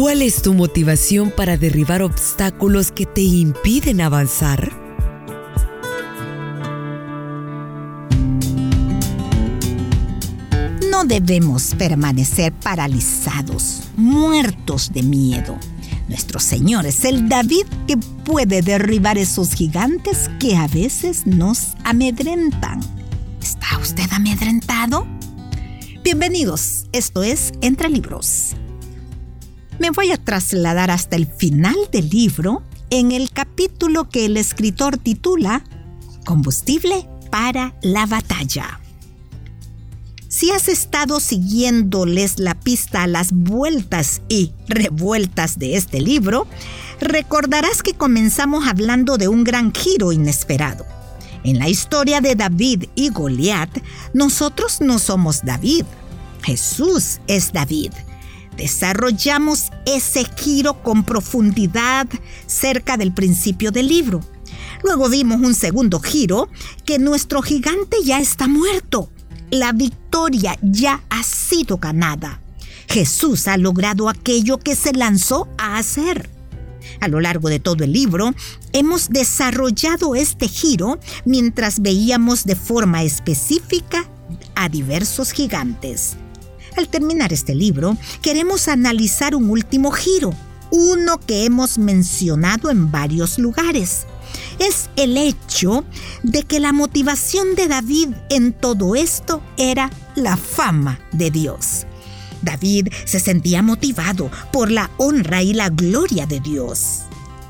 ¿Cuál 0.00 0.22
es 0.22 0.40
tu 0.40 0.54
motivación 0.54 1.30
para 1.30 1.58
derribar 1.58 2.00
obstáculos 2.00 2.90
que 2.90 3.04
te 3.04 3.20
impiden 3.20 4.00
avanzar? 4.00 4.72
No 10.90 11.04
debemos 11.04 11.74
permanecer 11.74 12.50
paralizados, 12.50 13.82
muertos 13.98 14.90
de 14.90 15.02
miedo. 15.02 15.58
Nuestro 16.08 16.40
Señor 16.40 16.86
es 16.86 17.04
el 17.04 17.28
David 17.28 17.66
que 17.86 17.98
puede 17.98 18.62
derribar 18.62 19.18
esos 19.18 19.52
gigantes 19.52 20.30
que 20.40 20.56
a 20.56 20.66
veces 20.66 21.26
nos 21.26 21.74
amedrentan. 21.84 22.80
¿Está 23.42 23.78
usted 23.78 24.10
amedrentado? 24.12 25.06
Bienvenidos, 26.02 26.86
esto 26.92 27.22
es 27.22 27.52
Entre 27.60 27.90
Libros. 27.90 28.56
Me 29.80 29.90
voy 29.90 30.12
a 30.12 30.16
trasladar 30.16 30.92
hasta 30.92 31.16
el 31.16 31.26
final 31.26 31.74
del 31.90 32.08
libro 32.08 32.62
en 32.90 33.10
el 33.10 33.32
capítulo 33.32 34.08
que 34.08 34.26
el 34.26 34.36
escritor 34.36 34.98
titula 34.98 35.64
Combustible 36.24 37.08
para 37.32 37.74
la 37.82 38.06
batalla. 38.06 38.78
Si 40.28 40.52
has 40.52 40.68
estado 40.68 41.18
siguiéndoles 41.18 42.38
la 42.38 42.54
pista 42.54 43.02
a 43.02 43.06
las 43.08 43.32
vueltas 43.32 44.22
y 44.28 44.52
revueltas 44.68 45.58
de 45.58 45.76
este 45.76 46.00
libro, 46.00 46.46
recordarás 47.00 47.82
que 47.82 47.94
comenzamos 47.94 48.68
hablando 48.68 49.18
de 49.18 49.26
un 49.26 49.42
gran 49.42 49.72
giro 49.72 50.12
inesperado 50.12 50.86
en 51.44 51.58
la 51.58 51.68
historia 51.68 52.20
de 52.20 52.34
David 52.34 52.84
y 52.94 53.10
Goliat, 53.10 53.70
nosotros 54.12 54.80
no 54.80 54.98
somos 54.98 55.40
David. 55.42 55.84
Jesús 56.42 57.20
es 57.26 57.52
David. 57.52 57.92
Desarrollamos 58.56 59.70
ese 59.86 60.24
giro 60.36 60.82
con 60.82 61.04
profundidad 61.04 62.06
cerca 62.46 62.96
del 62.96 63.12
principio 63.12 63.70
del 63.70 63.88
libro. 63.88 64.20
Luego 64.82 65.08
vimos 65.08 65.40
un 65.40 65.54
segundo 65.54 66.00
giro 66.00 66.48
que 66.84 66.98
nuestro 66.98 67.42
gigante 67.42 67.98
ya 68.04 68.20
está 68.20 68.48
muerto. 68.48 69.10
La 69.50 69.72
victoria 69.72 70.58
ya 70.62 71.02
ha 71.10 71.22
sido 71.22 71.78
ganada. 71.78 72.40
Jesús 72.88 73.46
ha 73.48 73.56
logrado 73.56 74.08
aquello 74.08 74.58
que 74.58 74.74
se 74.74 74.92
lanzó 74.92 75.48
a 75.58 75.76
hacer. 75.78 76.28
A 77.00 77.08
lo 77.08 77.20
largo 77.20 77.48
de 77.48 77.60
todo 77.60 77.84
el 77.84 77.92
libro, 77.92 78.32
hemos 78.72 79.10
desarrollado 79.10 80.14
este 80.14 80.48
giro 80.48 80.98
mientras 81.24 81.80
veíamos 81.80 82.44
de 82.44 82.56
forma 82.56 83.02
específica 83.02 84.08
a 84.54 84.68
diversos 84.68 85.32
gigantes. 85.32 86.16
Al 86.76 86.88
terminar 86.88 87.32
este 87.32 87.54
libro, 87.54 87.96
queremos 88.22 88.68
analizar 88.68 89.34
un 89.34 89.50
último 89.50 89.90
giro, 89.90 90.32
uno 90.70 91.18
que 91.18 91.44
hemos 91.44 91.78
mencionado 91.78 92.70
en 92.70 92.90
varios 92.90 93.38
lugares. 93.38 94.06
Es 94.58 94.88
el 94.96 95.16
hecho 95.16 95.84
de 96.22 96.44
que 96.44 96.60
la 96.60 96.72
motivación 96.72 97.54
de 97.56 97.66
David 97.66 98.10
en 98.28 98.52
todo 98.52 98.94
esto 98.94 99.42
era 99.56 99.90
la 100.14 100.36
fama 100.36 101.00
de 101.12 101.30
Dios. 101.30 101.86
David 102.42 102.88
se 103.04 103.20
sentía 103.20 103.62
motivado 103.62 104.30
por 104.52 104.70
la 104.70 104.90
honra 104.96 105.42
y 105.42 105.52
la 105.52 105.68
gloria 105.68 106.26
de 106.26 106.40
Dios. 106.40 107.00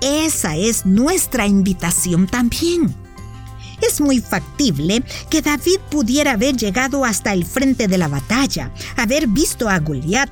Esa 0.00 0.56
es 0.56 0.84
nuestra 0.84 1.46
invitación 1.46 2.26
también. 2.26 3.05
Es 3.82 4.00
muy 4.00 4.20
factible 4.20 5.02
que 5.30 5.42
David 5.42 5.78
pudiera 5.90 6.32
haber 6.32 6.56
llegado 6.56 7.04
hasta 7.04 7.32
el 7.32 7.44
frente 7.44 7.88
de 7.88 7.98
la 7.98 8.08
batalla, 8.08 8.72
haber 8.96 9.26
visto 9.26 9.68
a 9.68 9.78
Goliat 9.78 10.30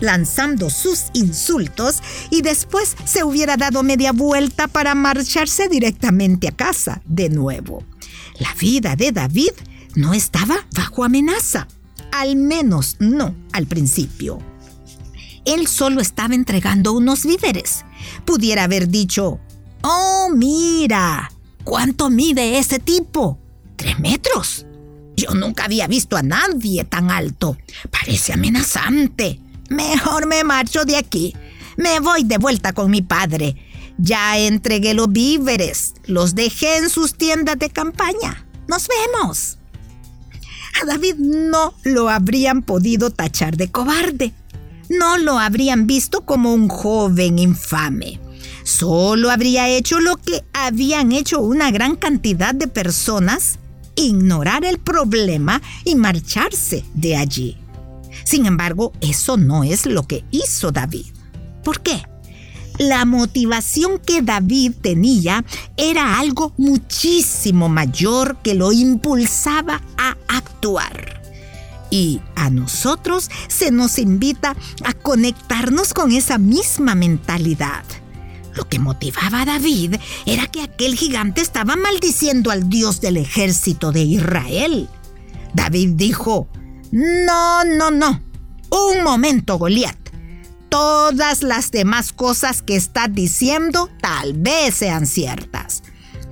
lanzando 0.00 0.70
sus 0.70 1.06
insultos 1.12 2.02
y 2.30 2.42
después 2.42 2.96
se 3.04 3.24
hubiera 3.24 3.56
dado 3.56 3.82
media 3.82 4.12
vuelta 4.12 4.68
para 4.68 4.94
marcharse 4.94 5.68
directamente 5.68 6.48
a 6.48 6.52
casa 6.52 7.02
de 7.06 7.28
nuevo. 7.28 7.84
La 8.38 8.54
vida 8.54 8.94
de 8.96 9.12
David 9.12 9.52
no 9.94 10.14
estaba 10.14 10.66
bajo 10.74 11.04
amenaza 11.04 11.66
al 12.12 12.36
menos 12.36 12.96
no 12.98 13.34
al 13.52 13.66
principio. 13.66 14.38
Él 15.44 15.66
solo 15.66 16.00
estaba 16.00 16.34
entregando 16.34 16.92
unos 16.92 17.24
víveres. 17.24 17.84
Pudiera 18.24 18.64
haber 18.64 18.88
dicho, 18.88 19.40
oh, 19.82 20.28
mira, 20.34 21.30
¿cuánto 21.68 22.08
mide 22.08 22.58
ese 22.58 22.78
tipo? 22.78 23.38
Tres 23.76 24.00
metros. 24.00 24.64
Yo 25.16 25.34
nunca 25.34 25.64
había 25.64 25.86
visto 25.86 26.16
a 26.16 26.22
nadie 26.22 26.84
tan 26.84 27.10
alto. 27.10 27.58
Parece 27.90 28.32
amenazante. 28.32 29.38
Mejor 29.68 30.26
me 30.26 30.44
marcho 30.44 30.86
de 30.86 30.96
aquí. 30.96 31.36
Me 31.76 32.00
voy 32.00 32.24
de 32.24 32.38
vuelta 32.38 32.72
con 32.72 32.90
mi 32.90 33.02
padre. 33.02 33.54
Ya 33.98 34.38
entregué 34.38 34.94
los 34.94 35.12
víveres. 35.12 35.92
Los 36.06 36.34
dejé 36.34 36.78
en 36.78 36.88
sus 36.88 37.14
tiendas 37.14 37.58
de 37.58 37.68
campaña. 37.68 38.46
Nos 38.66 38.88
vemos 38.88 39.58
a 40.80 40.86
David 40.86 41.16
no 41.16 41.74
lo 41.82 42.08
habrían 42.08 42.62
podido 42.62 43.10
tachar 43.10 43.56
de 43.56 43.70
cobarde. 43.70 44.32
No 44.88 45.18
lo 45.18 45.38
habrían 45.38 45.86
visto 45.86 46.22
como 46.24 46.54
un 46.54 46.68
joven 46.68 47.38
infame. 47.38 48.20
Solo 48.68 49.30
habría 49.30 49.66
hecho 49.66 49.98
lo 49.98 50.18
que 50.18 50.44
habían 50.52 51.10
hecho 51.10 51.40
una 51.40 51.70
gran 51.70 51.96
cantidad 51.96 52.54
de 52.54 52.68
personas, 52.68 53.58
ignorar 53.96 54.62
el 54.66 54.78
problema 54.78 55.62
y 55.86 55.94
marcharse 55.94 56.84
de 56.92 57.16
allí. 57.16 57.56
Sin 58.24 58.44
embargo, 58.44 58.92
eso 59.00 59.38
no 59.38 59.64
es 59.64 59.86
lo 59.86 60.02
que 60.06 60.22
hizo 60.30 60.70
David. 60.70 61.06
¿Por 61.64 61.80
qué? 61.80 62.02
la 62.76 63.04
motivación 63.06 63.98
que 63.98 64.22
David 64.22 64.72
tenía 64.82 65.44
era 65.76 66.20
algo 66.20 66.52
muchísimo 66.58 67.68
mayor 67.68 68.36
que 68.42 68.54
lo 68.54 68.70
impulsaba 68.70 69.80
a 69.96 70.16
actuar. 70.28 71.22
Y 71.90 72.20
a 72.36 72.50
nosotros 72.50 73.30
se 73.48 73.72
nos 73.72 73.98
invita 73.98 74.54
a 74.84 74.92
conectarnos 74.92 75.92
con 75.92 76.12
esa 76.12 76.38
misma 76.38 76.94
mentalidad. 76.94 77.82
Lo 78.58 78.68
que 78.68 78.80
motivaba 78.80 79.42
a 79.42 79.44
David 79.44 79.94
era 80.26 80.48
que 80.48 80.62
aquel 80.62 80.96
gigante 80.96 81.40
estaba 81.40 81.76
maldiciendo 81.76 82.50
al 82.50 82.68
Dios 82.68 83.00
del 83.00 83.16
ejército 83.16 83.92
de 83.92 84.02
Israel. 84.02 84.88
David 85.54 85.90
dijo, 85.94 86.48
no, 86.90 87.62
no, 87.62 87.92
no. 87.92 88.20
Un 88.70 89.04
momento, 89.04 89.58
Goliat 89.58 89.96
todas 90.68 91.42
las 91.42 91.70
demás 91.70 92.12
cosas 92.12 92.62
que 92.62 92.74
estás 92.76 93.08
diciendo 93.12 93.88
tal 94.00 94.34
vez 94.34 94.74
sean 94.74 95.06
ciertas. 95.06 95.84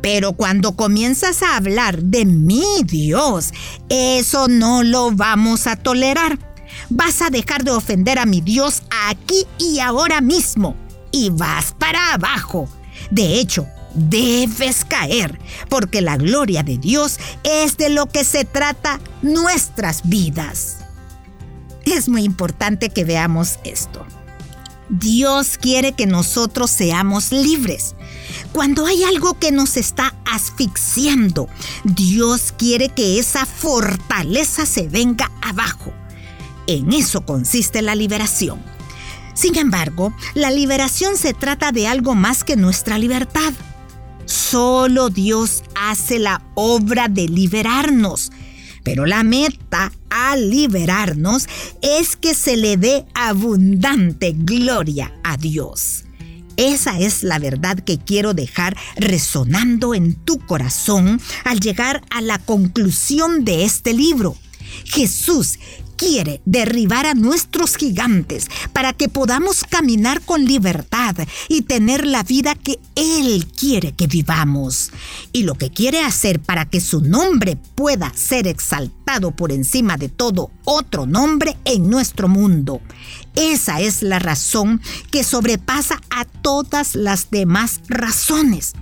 Pero 0.00 0.32
cuando 0.32 0.76
comienzas 0.76 1.42
a 1.42 1.56
hablar 1.56 2.02
de 2.02 2.24
mi 2.24 2.64
Dios, 2.84 3.52
eso 3.90 4.48
no 4.48 4.82
lo 4.82 5.12
vamos 5.12 5.66
a 5.66 5.76
tolerar. 5.76 6.38
Vas 6.88 7.20
a 7.20 7.28
dejar 7.28 7.64
de 7.64 7.70
ofender 7.70 8.18
a 8.18 8.26
mi 8.26 8.40
Dios 8.40 8.82
aquí 9.08 9.46
y 9.58 9.78
ahora 9.80 10.22
mismo. 10.22 10.74
Y 11.14 11.30
vas 11.30 11.76
para 11.78 12.14
abajo. 12.14 12.68
De 13.08 13.38
hecho, 13.38 13.68
debes 13.94 14.84
caer, 14.84 15.38
porque 15.68 16.00
la 16.00 16.16
gloria 16.16 16.64
de 16.64 16.76
Dios 16.76 17.20
es 17.44 17.76
de 17.76 17.88
lo 17.88 18.06
que 18.06 18.24
se 18.24 18.44
trata 18.44 18.98
nuestras 19.22 20.08
vidas. 20.08 20.78
Es 21.84 22.08
muy 22.08 22.24
importante 22.24 22.90
que 22.90 23.04
veamos 23.04 23.60
esto. 23.62 24.04
Dios 24.88 25.56
quiere 25.56 25.92
que 25.92 26.06
nosotros 26.06 26.72
seamos 26.72 27.30
libres. 27.30 27.94
Cuando 28.52 28.84
hay 28.84 29.04
algo 29.04 29.38
que 29.38 29.52
nos 29.52 29.76
está 29.76 30.16
asfixiando, 30.24 31.48
Dios 31.84 32.52
quiere 32.58 32.88
que 32.88 33.20
esa 33.20 33.46
fortaleza 33.46 34.66
se 34.66 34.88
venga 34.88 35.30
abajo. 35.42 35.92
En 36.66 36.92
eso 36.92 37.24
consiste 37.24 37.82
la 37.82 37.94
liberación. 37.94 38.73
Sin 39.34 39.58
embargo, 39.58 40.14
la 40.34 40.50
liberación 40.50 41.16
se 41.16 41.34
trata 41.34 41.72
de 41.72 41.88
algo 41.88 42.14
más 42.14 42.44
que 42.44 42.56
nuestra 42.56 42.98
libertad. 42.98 43.52
Solo 44.26 45.10
Dios 45.10 45.64
hace 45.74 46.18
la 46.18 46.42
obra 46.54 47.08
de 47.08 47.28
liberarnos. 47.28 48.32
Pero 48.82 49.06
la 49.06 49.22
meta 49.22 49.92
al 50.10 50.50
liberarnos 50.50 51.48
es 51.82 52.16
que 52.16 52.34
se 52.34 52.56
le 52.56 52.76
dé 52.76 53.06
abundante 53.14 54.34
gloria 54.36 55.12
a 55.24 55.36
Dios. 55.36 56.04
Esa 56.56 57.00
es 57.00 57.22
la 57.24 57.38
verdad 57.38 57.80
que 57.80 57.98
quiero 57.98 58.32
dejar 58.32 58.76
resonando 58.96 59.94
en 59.94 60.14
tu 60.14 60.38
corazón 60.38 61.20
al 61.44 61.58
llegar 61.58 62.02
a 62.10 62.20
la 62.20 62.38
conclusión 62.38 63.44
de 63.44 63.64
este 63.64 63.92
libro. 63.92 64.36
Jesús 64.84 65.58
quiere 65.96 66.40
derribar 66.44 67.06
a 67.06 67.14
nuestros 67.14 67.76
gigantes 67.76 68.48
para 68.72 68.92
que 68.92 69.08
podamos 69.08 69.64
caminar 69.64 70.20
con 70.22 70.44
libertad 70.44 71.16
y 71.48 71.62
tener 71.62 72.06
la 72.06 72.22
vida 72.22 72.54
que 72.54 72.78
Él 72.94 73.46
quiere 73.46 73.92
que 73.92 74.06
vivamos. 74.06 74.90
Y 75.32 75.42
lo 75.42 75.54
que 75.54 75.70
quiere 75.70 76.00
hacer 76.00 76.40
para 76.40 76.64
que 76.64 76.80
su 76.80 77.00
nombre 77.00 77.56
pueda 77.74 78.12
ser 78.14 78.46
exaltado 78.46 79.30
por 79.30 79.52
encima 79.52 79.96
de 79.96 80.08
todo 80.08 80.50
otro 80.64 81.06
nombre 81.06 81.56
en 81.64 81.88
nuestro 81.88 82.28
mundo. 82.28 82.80
Esa 83.34 83.80
es 83.80 84.02
la 84.02 84.18
razón 84.18 84.80
que 85.10 85.24
sobrepasa 85.24 86.00
a 86.10 86.24
todas 86.24 86.94
las 86.94 87.30
demás 87.30 87.80
razones 87.88 88.74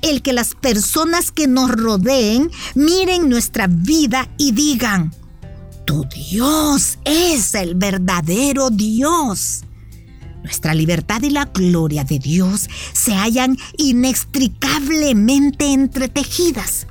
el 0.00 0.22
que 0.22 0.32
las 0.32 0.54
personas 0.54 1.30
que 1.30 1.46
nos 1.46 1.70
rodeen 1.70 2.50
miren 2.74 3.28
nuestra 3.28 3.66
vida 3.68 4.28
y 4.38 4.52
digan, 4.52 5.14
tu 5.84 6.04
Dios 6.04 6.98
es 7.04 7.54
el 7.54 7.74
verdadero 7.74 8.70
Dios. 8.70 9.64
Nuestra 10.42 10.74
libertad 10.74 11.22
y 11.22 11.30
la 11.30 11.46
gloria 11.46 12.04
de 12.04 12.18
Dios 12.18 12.68
se 12.92 13.14
hallan 13.14 13.56
inextricablemente 13.76 15.72
entretejidas. 15.72 16.86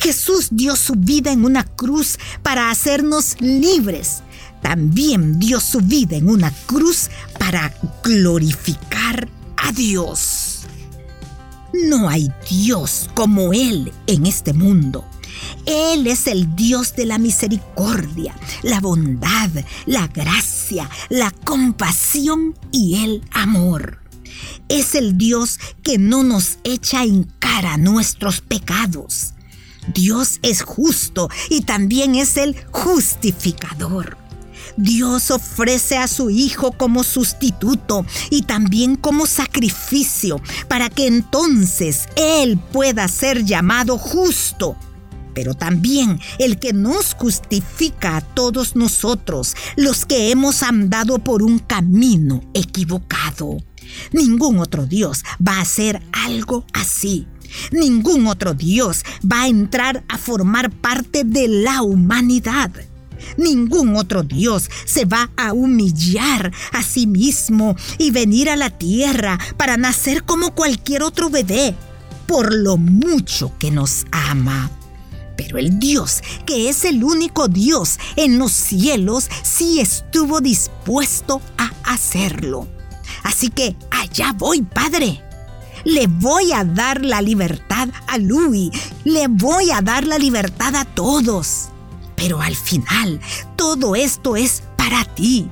Jesús 0.00 0.48
dio 0.50 0.74
su 0.74 0.94
vida 0.94 1.32
en 1.32 1.44
una 1.44 1.64
cruz 1.64 2.18
para 2.42 2.70
hacernos 2.70 3.36
libres. 3.40 4.22
También 4.62 5.38
dio 5.38 5.60
su 5.60 5.80
vida 5.80 6.16
en 6.16 6.28
una 6.28 6.50
cruz 6.66 7.08
para 7.38 7.74
glorificar 8.02 9.28
a 9.56 9.72
Dios. 9.72 10.60
No 11.72 12.08
hay 12.08 12.30
Dios 12.48 13.08
como 13.14 13.52
Él 13.52 13.92
en 14.06 14.26
este 14.26 14.52
mundo. 14.52 15.04
Él 15.66 16.06
es 16.06 16.26
el 16.26 16.54
Dios 16.56 16.94
de 16.96 17.06
la 17.06 17.18
misericordia, 17.18 18.34
la 18.62 18.80
bondad, 18.80 19.50
la 19.86 20.06
gracia, 20.08 20.88
la 21.08 21.30
compasión 21.30 22.54
y 22.70 23.04
el 23.04 23.22
amor. 23.32 24.00
Es 24.68 24.94
el 24.94 25.18
Dios 25.18 25.58
que 25.82 25.98
no 25.98 26.22
nos 26.22 26.58
echa 26.64 27.04
en 27.04 27.24
cara 27.38 27.76
nuestros 27.76 28.40
pecados. 28.40 29.34
Dios 29.94 30.38
es 30.42 30.62
justo 30.62 31.28
y 31.50 31.62
también 31.62 32.14
es 32.14 32.36
el 32.36 32.56
justificador. 32.70 34.16
Dios 34.76 35.30
ofrece 35.30 35.98
a 35.98 36.08
su 36.08 36.30
Hijo 36.30 36.72
como 36.72 37.04
sustituto 37.04 38.06
y 38.30 38.42
también 38.42 38.96
como 38.96 39.26
sacrificio 39.26 40.40
para 40.68 40.88
que 40.88 41.06
entonces 41.06 42.08
Él 42.16 42.58
pueda 42.72 43.06
ser 43.08 43.44
llamado 43.44 43.98
justo. 43.98 44.76
Pero 45.34 45.54
también 45.54 46.20
el 46.38 46.58
que 46.58 46.72
nos 46.72 47.14
justifica 47.14 48.16
a 48.16 48.20
todos 48.20 48.76
nosotros, 48.76 49.54
los 49.76 50.04
que 50.04 50.30
hemos 50.30 50.62
andado 50.62 51.18
por 51.18 51.42
un 51.42 51.58
camino 51.58 52.42
equivocado. 52.54 53.58
Ningún 54.12 54.58
otro 54.58 54.86
Dios 54.86 55.22
va 55.46 55.58
a 55.58 55.62
hacer 55.62 56.02
algo 56.12 56.64
así. 56.72 57.26
Ningún 57.70 58.26
otro 58.26 58.54
Dios 58.54 59.04
va 59.30 59.42
a 59.42 59.48
entrar 59.48 60.04
a 60.08 60.18
formar 60.18 60.70
parte 60.70 61.24
de 61.24 61.48
la 61.48 61.82
humanidad. 61.82 62.70
Ningún 63.36 63.96
otro 63.96 64.22
Dios 64.22 64.68
se 64.84 65.04
va 65.04 65.30
a 65.36 65.52
humillar 65.52 66.52
a 66.72 66.82
sí 66.82 67.06
mismo 67.06 67.76
y 67.98 68.10
venir 68.10 68.50
a 68.50 68.56
la 68.56 68.70
tierra 68.70 69.38
para 69.56 69.76
nacer 69.76 70.24
como 70.24 70.54
cualquier 70.54 71.02
otro 71.02 71.30
bebé, 71.30 71.74
por 72.26 72.54
lo 72.54 72.76
mucho 72.76 73.52
que 73.58 73.70
nos 73.70 74.06
ama. 74.10 74.70
Pero 75.42 75.58
el 75.58 75.80
Dios, 75.80 76.22
que 76.46 76.68
es 76.68 76.84
el 76.84 77.02
único 77.02 77.48
Dios 77.48 77.98
en 78.14 78.38
los 78.38 78.52
cielos, 78.52 79.28
sí 79.42 79.80
estuvo 79.80 80.40
dispuesto 80.40 81.42
a 81.58 81.72
hacerlo. 81.92 82.68
Así 83.24 83.50
que 83.50 83.76
allá 83.90 84.32
voy, 84.38 84.62
Padre. 84.62 85.20
Le 85.84 86.06
voy 86.06 86.52
a 86.52 86.64
dar 86.64 87.04
la 87.04 87.20
libertad 87.20 87.88
a 88.06 88.18
Louis. 88.18 88.70
Le 89.02 89.26
voy 89.26 89.72
a 89.72 89.80
dar 89.82 90.06
la 90.06 90.16
libertad 90.16 90.76
a 90.76 90.84
todos. 90.84 91.70
Pero 92.14 92.40
al 92.40 92.54
final, 92.54 93.20
todo 93.56 93.96
esto 93.96 94.36
es 94.36 94.62
para 94.76 95.04
ti. 95.04 95.48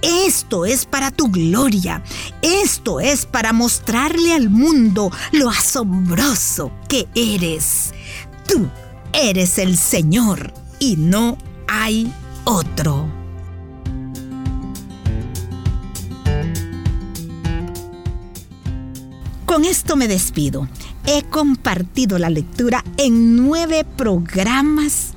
Esto 0.00 0.64
es 0.64 0.86
para 0.86 1.10
tu 1.10 1.28
gloria. 1.28 2.02
Esto 2.40 3.00
es 3.00 3.26
para 3.26 3.52
mostrarle 3.52 4.32
al 4.32 4.48
mundo 4.48 5.10
lo 5.32 5.50
asombroso 5.50 6.72
que 6.88 7.06
eres. 7.14 7.92
Tú 8.46 8.70
eres 9.16 9.58
el 9.58 9.78
Señor 9.78 10.52
y 10.78 10.96
no 10.96 11.38
hay 11.68 12.12
otro. 12.44 13.08
Con 19.46 19.64
esto 19.64 19.96
me 19.96 20.06
despido. 20.06 20.68
He 21.06 21.22
compartido 21.22 22.18
la 22.18 22.28
lectura 22.28 22.84
en 22.98 23.36
nueve 23.36 23.84
programas 23.84 25.14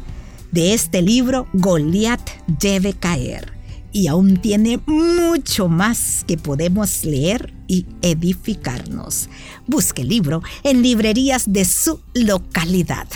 de 0.51 0.73
este 0.73 1.01
libro, 1.01 1.47
Goliat 1.53 2.21
debe 2.47 2.93
caer. 2.93 3.58
Y 3.91 4.07
aún 4.07 4.37
tiene 4.37 4.79
mucho 4.85 5.67
más 5.67 6.23
que 6.27 6.37
podemos 6.37 7.03
leer 7.05 7.53
y 7.67 7.85
edificarnos. 8.01 9.29
Busque 9.67 10.03
el 10.03 10.09
libro 10.09 10.41
en 10.63 10.81
librerías 10.81 11.51
de 11.51 11.65
su 11.65 11.99
localidad. 12.13 13.07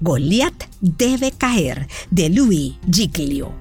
Goliat 0.00 0.54
debe 0.80 1.32
caer, 1.32 1.88
de 2.10 2.28
Louis 2.30 2.74
Giglio. 2.92 3.52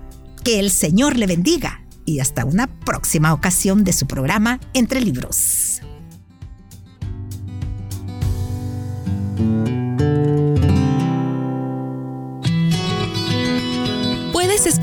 Que 0.44 0.60
el 0.60 0.72
Señor 0.72 1.18
le 1.18 1.28
bendiga 1.28 1.84
y 2.06 2.20
hasta 2.20 2.46
una 2.46 2.68
próxima 2.68 3.34
ocasión 3.34 3.84
de 3.84 3.94
su 3.94 4.08
programa 4.08 4.60
Entre 4.74 5.02
Libros. 5.02 5.82